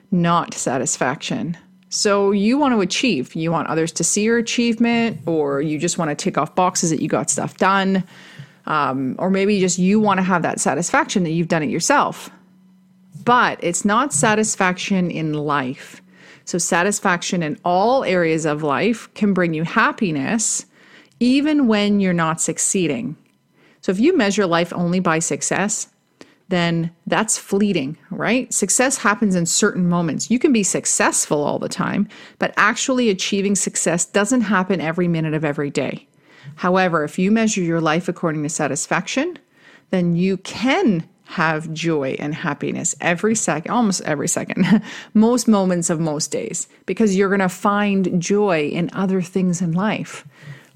not 0.09 0.53
satisfaction. 0.53 1.57
So 1.89 2.31
you 2.31 2.57
want 2.57 2.73
to 2.73 2.79
achieve. 2.79 3.35
You 3.35 3.51
want 3.51 3.67
others 3.67 3.91
to 3.91 4.05
see 4.05 4.23
your 4.23 4.37
achievement, 4.37 5.19
or 5.25 5.61
you 5.61 5.79
just 5.79 5.97
want 5.97 6.11
to 6.11 6.15
tick 6.15 6.37
off 6.37 6.55
boxes 6.55 6.91
that 6.91 7.01
you 7.01 7.09
got 7.09 7.29
stuff 7.29 7.57
done. 7.57 8.05
Um, 8.67 9.17
or 9.19 9.29
maybe 9.29 9.59
just 9.59 9.79
you 9.79 9.99
want 9.99 10.19
to 10.19 10.23
have 10.23 10.43
that 10.43 10.61
satisfaction 10.61 11.23
that 11.23 11.31
you've 11.31 11.49
done 11.49 11.61
it 11.61 11.69
yourself. 11.69 12.29
But 13.23 13.59
it's 13.63 13.85
not 13.85 14.13
satisfaction 14.13 15.11
in 15.11 15.33
life. 15.33 16.01
So, 16.45 16.57
satisfaction 16.57 17.43
in 17.43 17.59
all 17.63 18.03
areas 18.03 18.45
of 18.45 18.63
life 18.63 19.13
can 19.13 19.33
bring 19.33 19.53
you 19.53 19.63
happiness 19.63 20.65
even 21.19 21.67
when 21.67 21.99
you're 21.99 22.13
not 22.13 22.41
succeeding. 22.41 23.15
So, 23.81 23.91
if 23.91 23.99
you 23.99 24.17
measure 24.17 24.45
life 24.45 24.73
only 24.73 24.99
by 24.99 25.19
success, 25.19 25.87
then 26.49 26.91
that's 27.07 27.37
fleeting, 27.37 27.97
right? 28.09 28.53
Success 28.53 28.97
happens 28.97 29.35
in 29.35 29.45
certain 29.45 29.87
moments. 29.87 30.29
You 30.29 30.37
can 30.37 30.51
be 30.51 30.63
successful 30.63 31.43
all 31.43 31.59
the 31.59 31.69
time, 31.69 32.09
but 32.39 32.53
actually 32.57 33.09
achieving 33.09 33.55
success 33.55 34.05
doesn't 34.05 34.41
happen 34.41 34.81
every 34.81 35.07
minute 35.07 35.33
of 35.33 35.45
every 35.45 35.69
day. 35.69 36.07
However, 36.55 37.03
if 37.03 37.17
you 37.17 37.31
measure 37.31 37.61
your 37.61 37.81
life 37.81 38.09
according 38.09 38.43
to 38.43 38.49
satisfaction, 38.49 39.39
then 39.91 40.15
you 40.15 40.37
can 40.37 41.07
have 41.31 41.71
joy 41.71 42.17
and 42.19 42.35
happiness 42.35 42.93
every 42.99 43.35
second, 43.35 43.71
almost 43.71 44.01
every 44.01 44.27
second, 44.27 44.83
most 45.13 45.47
moments 45.47 45.89
of 45.89 45.97
most 45.97 46.29
days, 46.29 46.67
because 46.85 47.15
you're 47.15 47.29
going 47.29 47.39
to 47.39 47.47
find 47.47 48.21
joy 48.21 48.67
in 48.67 48.89
other 48.91 49.21
things 49.21 49.61
in 49.61 49.71
life. 49.71 50.27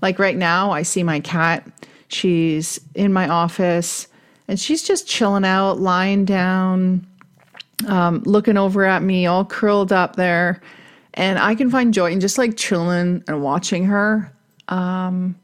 Like 0.01 0.17
right 0.17 0.37
now, 0.37 0.71
I 0.71 0.83
see 0.83 1.03
my 1.03 1.19
cat. 1.19 1.67
She's 2.07 2.79
in 2.93 3.11
my 3.11 3.27
office 3.27 4.07
and 4.47 4.57
she's 4.57 4.81
just 4.81 5.07
chilling 5.07 5.43
out, 5.43 5.81
lying 5.81 6.23
down, 6.23 7.05
um, 7.87 8.23
looking 8.25 8.55
over 8.55 8.85
at 8.85 9.03
me, 9.03 9.25
all 9.25 9.43
curled 9.43 9.91
up 9.91 10.15
there. 10.15 10.61
And 11.15 11.37
I 11.37 11.55
can 11.55 11.69
find 11.69 11.93
joy 11.93 12.11
in 12.11 12.21
just 12.21 12.37
like 12.37 12.55
chilling 12.55 13.25
and 13.27 13.43
watching 13.43 13.85
her. 13.85 14.31
Um, 14.69 15.35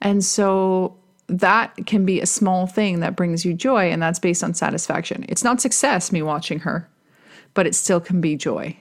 and 0.00 0.24
so 0.24 0.96
that 1.28 1.74
can 1.86 2.04
be 2.04 2.20
a 2.20 2.26
small 2.26 2.66
thing 2.66 3.00
that 3.00 3.16
brings 3.16 3.44
you 3.44 3.52
joy, 3.52 3.90
and 3.90 4.00
that's 4.00 4.18
based 4.18 4.44
on 4.44 4.54
satisfaction. 4.54 5.24
It's 5.28 5.44
not 5.44 5.60
success, 5.60 6.12
me 6.12 6.22
watching 6.22 6.60
her, 6.60 6.88
but 7.54 7.66
it 7.66 7.74
still 7.74 8.00
can 8.00 8.20
be 8.20 8.36
joy. 8.36 8.76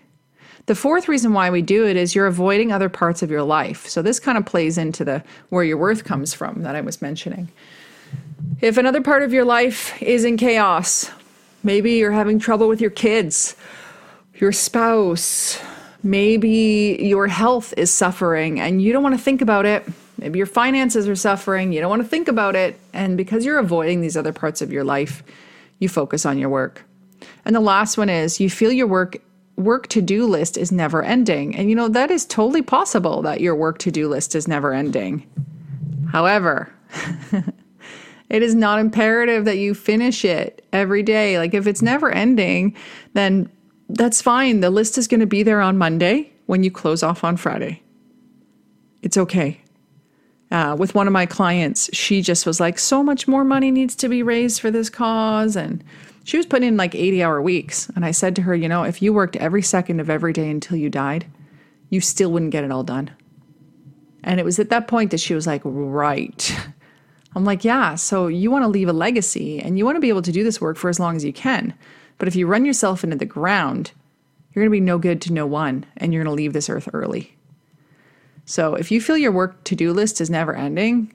The 0.67 0.75
fourth 0.75 1.07
reason 1.07 1.33
why 1.33 1.49
we 1.51 1.61
do 1.61 1.85
it 1.85 1.95
is 1.95 2.15
you're 2.15 2.25
avoiding 2.25 2.71
other 2.71 2.89
parts 2.89 3.21
of 3.21 3.29
your 3.29 3.43
life. 3.43 3.87
So 3.87 4.01
this 4.01 4.19
kind 4.19 4.37
of 4.37 4.45
plays 4.45 4.77
into 4.77 5.05
the 5.05 5.23
where 5.49 5.63
your 5.63 5.77
worth 5.77 6.03
comes 6.03 6.33
from 6.33 6.63
that 6.63 6.75
I 6.75 6.81
was 6.81 7.01
mentioning. 7.01 7.49
If 8.61 8.77
another 8.77 9.01
part 9.01 9.21
of 9.21 9.31
your 9.33 9.45
life 9.45 10.01
is 10.01 10.23
in 10.23 10.37
chaos, 10.37 11.11
maybe 11.63 11.93
you're 11.93 12.11
having 12.11 12.39
trouble 12.39 12.67
with 12.67 12.81
your 12.81 12.89
kids, 12.89 13.55
your 14.35 14.51
spouse, 14.51 15.59
maybe 16.01 16.97
your 16.99 17.27
health 17.27 17.73
is 17.77 17.91
suffering 17.91 18.59
and 18.59 18.81
you 18.81 18.91
don't 18.91 19.03
want 19.03 19.15
to 19.15 19.23
think 19.23 19.41
about 19.41 19.65
it. 19.65 19.83
Maybe 20.25 20.39
your 20.39 20.47
finances 20.47 21.07
are 21.07 21.15
suffering, 21.15 21.71
you 21.71 21.79
don't 21.79 21.89
want 21.89 22.01
to 22.01 22.07
think 22.07 22.27
about 22.27 22.55
it. 22.55 22.79
And 22.93 23.15
because 23.15 23.45
you're 23.45 23.59
avoiding 23.59 24.01
these 24.01 24.17
other 24.17 24.33
parts 24.33 24.61
of 24.61 24.71
your 24.71 24.83
life, 24.83 25.23
you 25.77 25.87
focus 25.87 26.25
on 26.25 26.39
your 26.39 26.49
work. 26.49 26.83
And 27.45 27.55
the 27.55 27.59
last 27.59 27.95
one 27.95 28.09
is 28.09 28.39
you 28.39 28.49
feel 28.49 28.71
your 28.71 28.87
work 28.87 29.17
work 29.55 29.87
to-do 29.87 30.25
list 30.25 30.57
is 30.57 30.71
never 30.71 31.03
ending. 31.03 31.55
And 31.55 31.69
you 31.69 31.75
know 31.75 31.87
that 31.89 32.09
is 32.09 32.25
totally 32.25 32.63
possible 32.63 33.21
that 33.21 33.39
your 33.39 33.55
work 33.55 33.77
to-do 33.77 34.09
list 34.09 34.33
is 34.33 34.47
never 34.47 34.73
ending. 34.73 35.29
However, 36.11 36.73
It 38.29 38.41
is 38.41 38.55
not 38.55 38.79
imperative 38.79 39.45
that 39.45 39.57
you 39.57 39.73
finish 39.73 40.25
it 40.25 40.65
every 40.73 41.03
day. 41.03 41.37
Like 41.37 41.53
if 41.53 41.67
it's 41.67 41.81
never 41.81 42.11
ending, 42.11 42.75
then 43.13 43.49
that's 43.89 44.21
fine. 44.21 44.61
The 44.61 44.71
list 44.71 44.97
is 44.97 45.07
going 45.07 45.19
to 45.19 45.27
be 45.27 45.43
there 45.43 45.61
on 45.61 45.77
Monday 45.77 46.31
when 46.47 46.63
you 46.63 46.71
close 46.71 47.03
off 47.03 47.23
on 47.23 47.37
Friday. 47.37 47.81
It's 49.03 49.17
okay. 49.17 49.61
Uh, 50.51 50.75
with 50.77 50.93
one 50.93 51.07
of 51.07 51.13
my 51.13 51.25
clients, 51.25 51.89
she 51.93 52.21
just 52.21 52.45
was 52.45 52.59
like, 52.59 52.77
so 52.77 53.03
much 53.03 53.27
more 53.27 53.43
money 53.43 53.71
needs 53.71 53.95
to 53.95 54.07
be 54.07 54.21
raised 54.21 54.61
for 54.61 54.69
this 54.69 54.89
cause. 54.89 55.55
And 55.55 55.83
she 56.23 56.37
was 56.37 56.45
putting 56.45 56.67
in 56.67 56.77
like 56.77 56.93
80 56.93 57.23
hour 57.23 57.41
weeks. 57.41 57.89
And 57.95 58.05
I 58.05 58.11
said 58.11 58.35
to 58.35 58.41
her, 58.43 58.55
you 58.55 58.69
know, 58.69 58.83
if 58.83 59.01
you 59.01 59.11
worked 59.11 59.35
every 59.37 59.61
second 59.61 59.99
of 59.99 60.09
every 60.09 60.33
day 60.33 60.49
until 60.49 60.77
you 60.77 60.89
died, 60.89 61.25
you 61.89 61.99
still 62.01 62.31
wouldn't 62.31 62.51
get 62.51 62.63
it 62.63 62.71
all 62.71 62.83
done. 62.83 63.11
And 64.23 64.39
it 64.39 64.43
was 64.43 64.59
at 64.59 64.69
that 64.69 64.87
point 64.87 65.11
that 65.11 65.19
she 65.19 65.35
was 65.35 65.45
like, 65.45 65.61
right. 65.63 66.57
I'm 67.35 67.43
like, 67.45 67.63
yeah, 67.63 67.95
so 67.95 68.27
you 68.27 68.49
want 68.49 68.63
to 68.63 68.69
leave 68.69 68.87
a 68.87 68.93
legacy 68.93 69.59
and 69.59 69.77
you 69.77 69.85
want 69.85 69.97
to 69.97 70.01
be 70.01 70.09
able 70.09 70.21
to 70.21 70.31
do 70.31 70.43
this 70.43 70.61
work 70.61 70.77
for 70.77 70.89
as 70.89 70.99
long 70.99 71.15
as 71.15 71.25
you 71.25 71.33
can. 71.33 71.73
But 72.17 72.27
if 72.27 72.35
you 72.35 72.47
run 72.47 72.65
yourself 72.65 73.03
into 73.03 73.17
the 73.17 73.25
ground, 73.25 73.91
you're 74.51 74.63
going 74.63 74.71
to 74.71 74.75
be 74.75 74.79
no 74.79 74.97
good 74.97 75.21
to 75.23 75.33
no 75.33 75.45
one 75.45 75.85
and 75.97 76.13
you're 76.13 76.23
going 76.23 76.33
to 76.33 76.35
leave 76.37 76.53
this 76.53 76.69
earth 76.69 76.89
early. 76.93 77.34
So 78.45 78.75
if 78.75 78.91
you 78.91 79.01
feel 79.01 79.17
your 79.17 79.31
work 79.31 79.63
to 79.65 79.75
do 79.75 79.91
list 79.91 80.21
is 80.21 80.29
never 80.29 80.55
ending, 80.55 81.13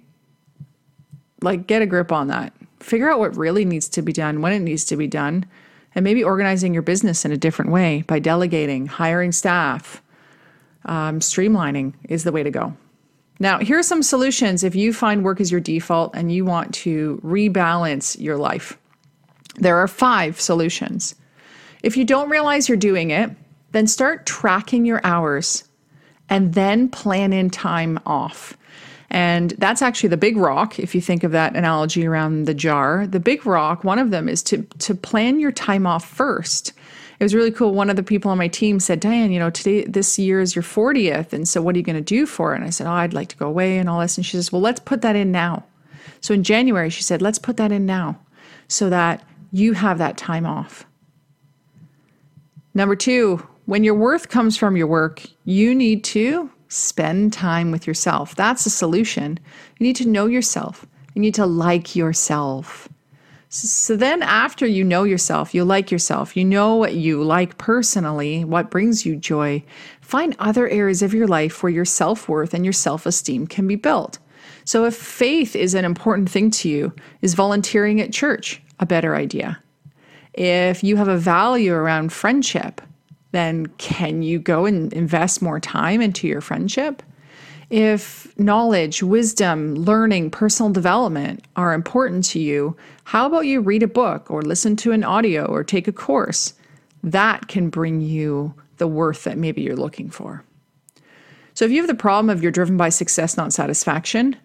like 1.42 1.66
get 1.66 1.82
a 1.82 1.86
grip 1.86 2.12
on 2.12 2.28
that. 2.28 2.52
Figure 2.80 3.10
out 3.10 3.18
what 3.18 3.36
really 3.36 3.64
needs 3.64 3.88
to 3.90 4.02
be 4.02 4.12
done, 4.12 4.40
when 4.40 4.52
it 4.52 4.60
needs 4.60 4.84
to 4.86 4.96
be 4.96 5.06
done, 5.06 5.46
and 5.94 6.04
maybe 6.04 6.24
organizing 6.24 6.72
your 6.72 6.82
business 6.82 7.24
in 7.24 7.32
a 7.32 7.36
different 7.36 7.70
way 7.70 8.02
by 8.02 8.18
delegating, 8.18 8.86
hiring 8.86 9.32
staff, 9.32 10.02
um, 10.86 11.20
streamlining 11.20 11.94
is 12.08 12.24
the 12.24 12.32
way 12.32 12.42
to 12.42 12.50
go. 12.50 12.74
Now, 13.38 13.58
here 13.58 13.78
are 13.78 13.82
some 13.82 14.02
solutions 14.02 14.64
if 14.64 14.74
you 14.74 14.92
find 14.92 15.24
work 15.24 15.40
is 15.40 15.50
your 15.50 15.60
default 15.60 16.14
and 16.14 16.32
you 16.32 16.44
want 16.44 16.74
to 16.74 17.20
rebalance 17.24 18.20
your 18.20 18.36
life. 18.36 18.78
There 19.56 19.78
are 19.78 19.88
five 19.88 20.40
solutions. 20.40 21.14
If 21.82 21.96
you 21.96 22.04
don't 22.04 22.28
realize 22.28 22.68
you're 22.68 22.76
doing 22.76 23.10
it, 23.10 23.30
then 23.72 23.86
start 23.86 24.26
tracking 24.26 24.84
your 24.84 25.00
hours 25.04 25.64
and 26.30 26.54
then 26.54 26.88
plan 26.88 27.32
in 27.32 27.50
time 27.50 27.98
off. 28.06 28.56
And 29.10 29.50
that's 29.58 29.82
actually 29.82 30.10
the 30.10 30.16
big 30.16 30.36
rock, 30.36 30.78
if 30.78 30.94
you 30.94 31.00
think 31.00 31.24
of 31.24 31.32
that 31.32 31.56
analogy 31.56 32.06
around 32.06 32.44
the 32.44 32.54
jar. 32.54 33.06
The 33.06 33.20
big 33.20 33.44
rock, 33.44 33.82
one 33.82 33.98
of 33.98 34.10
them 34.10 34.28
is 34.28 34.42
to, 34.44 34.62
to 34.78 34.94
plan 34.94 35.40
your 35.40 35.50
time 35.50 35.86
off 35.86 36.08
first 36.08 36.72
it 37.20 37.24
was 37.24 37.34
really 37.34 37.50
cool. 37.50 37.74
One 37.74 37.90
of 37.90 37.96
the 37.96 38.02
people 38.02 38.30
on 38.30 38.38
my 38.38 38.48
team 38.48 38.80
said, 38.80 38.98
Diane, 38.98 39.30
you 39.30 39.38
know, 39.38 39.50
today, 39.50 39.84
this 39.84 40.18
year 40.18 40.40
is 40.40 40.56
your 40.56 40.62
40th. 40.62 41.34
And 41.34 41.46
so 41.46 41.60
what 41.60 41.74
are 41.74 41.78
you 41.78 41.84
going 41.84 41.96
to 41.96 42.00
do 42.00 42.24
for 42.24 42.54
it? 42.54 42.56
And 42.56 42.64
I 42.64 42.70
said, 42.70 42.86
Oh, 42.86 42.92
I'd 42.92 43.12
like 43.12 43.28
to 43.28 43.36
go 43.36 43.46
away 43.46 43.76
and 43.76 43.90
all 43.90 44.00
this. 44.00 44.16
And 44.16 44.24
she 44.24 44.32
says, 44.32 44.50
Well, 44.50 44.62
let's 44.62 44.80
put 44.80 45.02
that 45.02 45.16
in 45.16 45.30
now. 45.30 45.64
So 46.22 46.32
in 46.32 46.42
January, 46.42 46.88
she 46.88 47.02
said, 47.02 47.20
Let's 47.20 47.38
put 47.38 47.58
that 47.58 47.72
in 47.72 47.84
now 47.84 48.18
so 48.68 48.88
that 48.88 49.22
you 49.52 49.74
have 49.74 49.98
that 49.98 50.16
time 50.16 50.46
off. 50.46 50.86
Number 52.72 52.96
two, 52.96 53.46
when 53.70 53.84
your 53.84 53.94
worth 53.94 54.30
comes 54.30 54.56
from 54.56 54.76
your 54.76 54.88
work, 54.88 55.22
you 55.44 55.76
need 55.76 56.02
to 56.02 56.50
spend 56.66 57.32
time 57.32 57.70
with 57.70 57.86
yourself. 57.86 58.34
That's 58.34 58.64
the 58.64 58.70
solution. 58.70 59.38
You 59.78 59.86
need 59.86 59.94
to 59.94 60.08
know 60.08 60.26
yourself. 60.26 60.84
You 61.14 61.22
need 61.22 61.36
to 61.36 61.46
like 61.46 61.94
yourself. 61.94 62.88
So 63.48 63.94
then, 63.94 64.24
after 64.24 64.66
you 64.66 64.82
know 64.82 65.04
yourself, 65.04 65.54
you 65.54 65.64
like 65.64 65.92
yourself, 65.92 66.36
you 66.36 66.44
know 66.44 66.74
what 66.74 66.94
you 66.94 67.22
like 67.22 67.58
personally, 67.58 68.44
what 68.44 68.72
brings 68.72 69.06
you 69.06 69.14
joy, 69.14 69.62
find 70.00 70.34
other 70.40 70.68
areas 70.68 71.00
of 71.00 71.14
your 71.14 71.28
life 71.28 71.62
where 71.62 71.70
your 71.70 71.84
self 71.84 72.28
worth 72.28 72.52
and 72.54 72.64
your 72.64 72.72
self 72.72 73.06
esteem 73.06 73.46
can 73.46 73.68
be 73.68 73.76
built. 73.76 74.18
So, 74.64 74.84
if 74.84 74.96
faith 74.96 75.54
is 75.54 75.74
an 75.74 75.84
important 75.84 76.28
thing 76.28 76.50
to 76.52 76.68
you, 76.68 76.92
is 77.22 77.34
volunteering 77.34 78.00
at 78.00 78.12
church 78.12 78.60
a 78.80 78.86
better 78.86 79.14
idea? 79.14 79.62
If 80.34 80.82
you 80.82 80.96
have 80.96 81.06
a 81.06 81.16
value 81.16 81.72
around 81.72 82.12
friendship, 82.12 82.80
then 83.32 83.66
can 83.78 84.22
you 84.22 84.38
go 84.38 84.66
and 84.66 84.92
invest 84.92 85.42
more 85.42 85.60
time 85.60 86.00
into 86.00 86.26
your 86.26 86.40
friendship? 86.40 87.02
If 87.70 88.36
knowledge, 88.36 89.02
wisdom, 89.02 89.76
learning, 89.76 90.32
personal 90.32 90.72
development 90.72 91.44
are 91.54 91.72
important 91.72 92.24
to 92.26 92.40
you, 92.40 92.76
how 93.04 93.26
about 93.26 93.46
you 93.46 93.60
read 93.60 93.84
a 93.84 93.88
book 93.88 94.28
or 94.28 94.42
listen 94.42 94.74
to 94.76 94.92
an 94.92 95.04
audio 95.04 95.46
or 95.46 95.62
take 95.62 95.86
a 95.86 95.92
course? 95.92 96.54
That 97.04 97.46
can 97.46 97.70
bring 97.70 98.00
you 98.00 98.54
the 98.78 98.88
worth 98.88 99.24
that 99.24 99.38
maybe 99.38 99.62
you're 99.62 99.76
looking 99.76 100.10
for. 100.10 100.44
So, 101.54 101.64
if 101.64 101.70
you 101.70 101.78
have 101.78 101.86
the 101.86 101.94
problem 101.94 102.30
of 102.30 102.42
you're 102.42 102.50
driven 102.50 102.76
by 102.76 102.88
success, 102.88 103.36
not 103.36 103.52
satisfaction, 103.52 104.36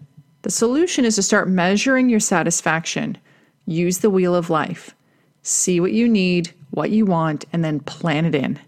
the 0.44 0.52
solution 0.52 1.06
is 1.06 1.16
to 1.16 1.24
start 1.24 1.50
measuring 1.50 2.10
your 2.10 2.20
satisfaction. 2.20 3.18
Use 3.66 4.00
the 4.00 4.12
wheel 4.12 4.36
of 4.36 4.52
life. 4.52 4.94
See 5.42 5.80
what 5.80 5.94
you 5.94 6.08
need, 6.08 6.54
what 6.72 6.92
you 6.92 7.06
want, 7.06 7.46
and 7.52 7.64
then 7.64 7.80
plan 7.80 8.26
it 8.26 8.36
in. 8.36 8.60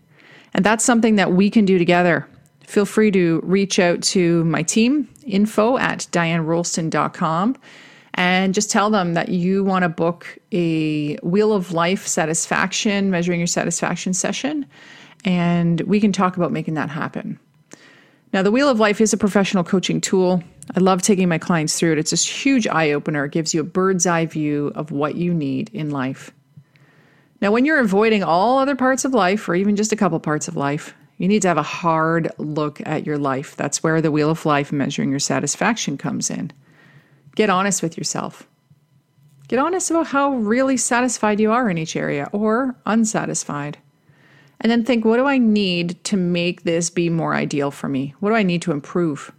And 0.58 0.66
that's 0.66 0.84
something 0.84 1.16
that 1.16 1.32
we 1.32 1.50
can 1.50 1.64
do 1.64 1.78
together 1.78 2.28
feel 2.68 2.86
free 2.86 3.10
to 3.10 3.40
reach 3.44 3.80
out 3.80 4.02
to 4.04 4.44
my 4.44 4.62
team, 4.62 5.08
info 5.26 5.78
at 5.78 6.00
dianerolston.com, 6.12 7.56
and 8.16 8.54
just 8.54 8.70
tell 8.70 8.90
them 8.90 9.14
that 9.14 9.30
you 9.30 9.64
want 9.64 9.84
to 9.84 9.90
book 9.90 10.38
a 10.52 11.16
Wheel 11.18 11.54
of 11.54 11.72
Life 11.72 12.06
satisfaction, 12.06 13.10
measuring 13.10 13.40
your 13.40 13.48
satisfaction 13.48 14.14
session, 14.14 14.66
and 15.24 15.80
we 15.82 16.02
can 16.02 16.12
talk 16.12 16.36
about 16.36 16.52
making 16.52 16.74
that 16.74 16.90
happen. 16.90 17.40
Now, 18.34 18.44
the 18.44 18.52
Wheel 18.52 18.68
of 18.68 18.80
Life 18.80 19.00
is 19.00 19.14
a 19.14 19.18
professional 19.18 19.64
coaching 19.64 20.02
tool. 20.02 20.44
I 20.76 20.82
love 20.82 21.02
taking 21.02 21.30
my 21.30 21.38
clients 21.38 21.80
through 21.80 21.94
it. 21.94 22.00
It's 22.00 22.12
this 22.12 22.28
huge 22.28 22.68
eye 22.68 22.92
opener. 22.92 23.24
It 23.26 23.32
gives 23.32 23.54
you 23.54 23.62
a 23.62 23.64
bird's 23.64 24.06
eye 24.06 24.26
view 24.26 24.74
of 24.76 24.92
what 24.92 25.16
you 25.16 25.34
need 25.34 25.70
in 25.72 25.92
life. 25.92 26.32
Now, 27.40 27.52
when 27.52 27.66
you're 27.66 27.80
avoiding 27.80 28.24
all 28.24 28.58
other 28.58 28.76
parts 28.76 29.06
of 29.06 29.14
life, 29.14 29.48
or 29.48 29.56
even 29.56 29.76
just 29.76 29.92
a 29.92 29.96
couple 29.96 30.20
parts 30.20 30.48
of 30.48 30.56
life, 30.56 30.96
you 31.18 31.28
need 31.28 31.42
to 31.44 31.48
have 31.48 31.58
a 31.58 31.64
hard 31.64 32.32
look 32.38 32.82
at 32.86 33.06
your 33.06 33.18
life. 33.18 33.56
That's 33.56 33.84
where 33.84 34.02
the 34.02 34.12
wheel 34.12 34.30
of 34.30 34.46
life 34.46 34.72
measuring 34.72 35.10
your 35.10 35.20
satisfaction 35.20 35.98
comes 35.98 36.30
in. 36.30 36.52
Get 37.36 37.50
honest 37.50 37.84
with 37.84 37.98
yourself. 37.98 38.48
Get 39.48 39.60
honest 39.60 39.90
about 39.90 40.08
how 40.08 40.34
really 40.34 40.78
satisfied 40.78 41.40
you 41.40 41.52
are 41.52 41.70
in 41.70 41.78
each 41.78 41.96
area 41.96 42.30
or 42.32 42.76
unsatisfied. 42.86 43.78
And 44.60 44.72
then 44.72 44.84
think 44.84 45.06
what 45.06 45.18
do 45.18 45.26
I 45.26 45.38
need 45.38 46.04
to 46.06 46.18
make 46.18 46.64
this 46.64 46.90
be 46.90 47.10
more 47.10 47.34
ideal 47.34 47.72
for 47.72 47.88
me? 47.88 48.16
What 48.20 48.30
do 48.30 48.36
I 48.36 48.44
need 48.44 48.62
to 48.64 48.72
improve? 48.72 49.32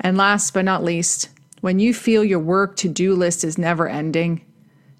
And 0.00 0.16
last 0.16 0.54
but 0.54 0.64
not 0.64 0.84
least, 0.84 1.28
when 1.60 1.80
you 1.80 1.92
feel 1.92 2.24
your 2.24 2.38
work 2.38 2.76
to 2.76 2.88
do 2.88 3.14
list 3.14 3.42
is 3.42 3.58
never 3.58 3.88
ending, 3.88 4.44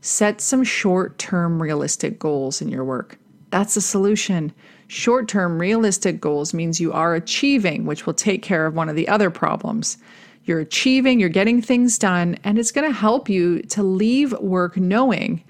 Set 0.00 0.40
some 0.40 0.64
short 0.64 1.18
term 1.18 1.60
realistic 1.60 2.18
goals 2.18 2.62
in 2.62 2.68
your 2.68 2.84
work. 2.84 3.18
That's 3.50 3.74
the 3.74 3.80
solution. 3.80 4.52
Short 4.86 5.28
term 5.28 5.58
realistic 5.58 6.20
goals 6.20 6.54
means 6.54 6.80
you 6.80 6.92
are 6.92 7.14
achieving, 7.14 7.84
which 7.84 8.06
will 8.06 8.14
take 8.14 8.42
care 8.42 8.66
of 8.66 8.74
one 8.74 8.88
of 8.88 8.96
the 8.96 9.08
other 9.08 9.30
problems. 9.30 9.98
You're 10.44 10.60
achieving, 10.60 11.20
you're 11.20 11.28
getting 11.28 11.60
things 11.60 11.98
done, 11.98 12.38
and 12.42 12.58
it's 12.58 12.72
going 12.72 12.90
to 12.90 12.98
help 12.98 13.28
you 13.28 13.60
to 13.62 13.82
leave 13.82 14.32
work 14.40 14.76
knowing 14.78 15.44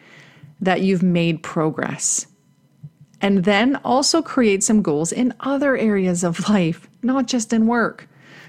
that 0.61 0.81
you've 0.83 1.05
made 1.05 1.43
progress. 1.43 2.27
And 3.21 3.45
then 3.45 3.77
also 3.85 4.23
create 4.23 4.65
some 4.65 4.83
goals 4.83 5.13
in 5.13 5.35
other 5.41 5.77
areas 5.77 6.25
of 6.25 6.49
life, 6.49 6.89
not 7.03 7.27
just 7.27 7.53
in 7.53 7.67
work. 7.67 8.09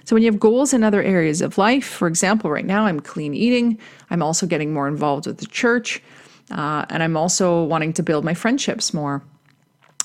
So, 0.10 0.16
when 0.16 0.24
you 0.24 0.32
have 0.32 0.40
goals 0.40 0.74
in 0.74 0.84
other 0.84 1.04
areas 1.04 1.40
of 1.40 1.60
life, 1.60 1.86
for 1.86 2.08
example, 2.08 2.50
right 2.50 2.66
now 2.66 2.88
I'm 2.88 3.00
clean 3.00 3.36
eating, 3.36 3.78
I'm 4.10 4.24
also 4.24 4.48
getting 4.48 4.74
more 4.74 4.88
involved 4.88 5.28
with 5.28 5.38
the 5.38 5.46
church, 5.46 6.02
uh, 6.50 6.84
and 6.90 7.04
I'm 7.04 7.16
also 7.16 7.64
wanting 7.66 7.94
to 7.94 8.02
build 8.02 8.26
my 8.26 8.34
friendships 8.34 8.92
more. 8.92 9.22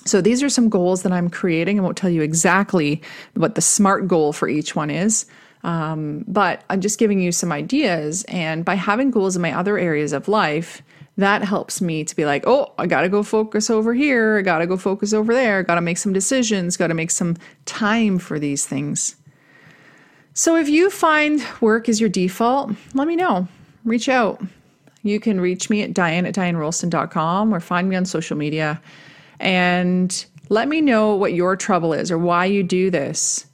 So, 0.04 0.20
these 0.20 0.42
are 0.42 0.50
some 0.50 0.68
goals 0.68 1.04
that 1.04 1.12
I'm 1.12 1.30
creating. 1.30 1.78
I 1.78 1.82
won't 1.82 1.96
tell 1.96 2.10
you 2.10 2.20
exactly 2.20 3.00
what 3.32 3.54
the 3.54 3.62
SMART 3.62 4.06
goal 4.06 4.34
for 4.34 4.46
each 4.46 4.76
one 4.76 4.90
is, 4.90 5.24
um, 5.62 6.26
but 6.28 6.64
I'm 6.68 6.82
just 6.82 6.98
giving 6.98 7.22
you 7.22 7.32
some 7.32 7.50
ideas. 7.50 8.24
And 8.24 8.62
by 8.62 8.74
having 8.74 9.10
goals 9.10 9.36
in 9.36 9.40
my 9.40 9.58
other 9.58 9.78
areas 9.78 10.12
of 10.12 10.28
life, 10.28 10.82
that 11.16 11.42
helps 11.42 11.80
me 11.80 12.04
to 12.04 12.14
be 12.14 12.26
like, 12.26 12.46
oh, 12.46 12.74
I 12.76 12.86
got 12.86 13.00
to 13.00 13.08
go 13.08 13.22
focus 13.22 13.70
over 13.70 13.94
here. 13.94 14.36
I 14.36 14.42
got 14.42 14.58
to 14.58 14.66
go 14.66 14.76
focus 14.76 15.14
over 15.14 15.32
there. 15.32 15.62
Got 15.62 15.76
to 15.76 15.80
make 15.80 15.96
some 15.96 16.12
decisions. 16.12 16.76
Got 16.76 16.88
to 16.88 16.94
make 16.94 17.10
some 17.10 17.38
time 17.64 18.18
for 18.18 18.38
these 18.38 18.66
things. 18.66 19.16
So 20.36 20.56
if 20.56 20.68
you 20.68 20.90
find 20.90 21.44
work 21.60 21.88
is 21.88 22.00
your 22.00 22.08
default, 22.08 22.72
let 22.92 23.06
me 23.06 23.14
know. 23.14 23.46
Reach 23.84 24.08
out. 24.08 24.42
You 25.04 25.20
can 25.20 25.40
reach 25.40 25.70
me 25.70 25.82
at 25.82 25.94
diane 25.94 26.26
at 26.26 26.34
dianerolston.com 26.34 27.54
or 27.54 27.60
find 27.60 27.88
me 27.88 27.94
on 27.94 28.04
social 28.04 28.36
media 28.36 28.82
and 29.38 30.24
let 30.48 30.66
me 30.66 30.80
know 30.80 31.14
what 31.14 31.34
your 31.34 31.54
trouble 31.54 31.92
is 31.92 32.10
or 32.10 32.18
why 32.18 32.46
you 32.46 32.64
do 32.64 32.90
this. 32.90 33.46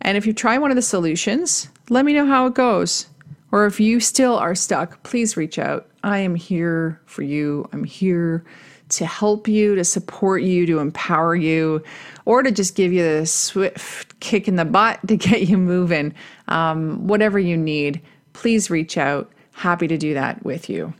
And 0.00 0.16
if 0.16 0.26
you 0.26 0.32
try 0.32 0.58
one 0.58 0.70
of 0.70 0.76
the 0.76 0.82
solutions, 0.82 1.68
let 1.90 2.04
me 2.04 2.12
know 2.12 2.26
how 2.26 2.46
it 2.46 2.54
goes. 2.54 3.08
Or 3.50 3.66
if 3.66 3.80
you 3.80 3.98
still 3.98 4.36
are 4.36 4.54
stuck, 4.54 5.02
please 5.02 5.36
reach 5.36 5.58
out. 5.58 5.88
I 6.04 6.18
am 6.18 6.36
here 6.36 7.00
for 7.06 7.22
you. 7.22 7.68
I'm 7.72 7.82
here 7.82 8.44
to 8.90 9.06
help 9.06 9.48
you, 9.48 9.74
to 9.74 9.84
support 9.84 10.42
you, 10.42 10.66
to 10.66 10.78
empower 10.78 11.34
you, 11.34 11.82
or 12.24 12.42
to 12.42 12.50
just 12.50 12.74
give 12.74 12.92
you 12.92 13.02
the 13.02 13.26
swift 13.26 14.18
kick 14.20 14.48
in 14.48 14.56
the 14.56 14.64
butt 14.64 15.00
to 15.08 15.16
get 15.16 15.48
you 15.48 15.58
moving. 15.58 16.14
Um, 16.48 17.06
whatever 17.06 17.38
you 17.38 17.56
need, 17.56 18.00
please 18.32 18.70
reach 18.70 18.96
out. 18.96 19.30
Happy 19.52 19.88
to 19.88 19.98
do 19.98 20.14
that 20.14 20.44
with 20.44 20.68
you. 20.68 20.94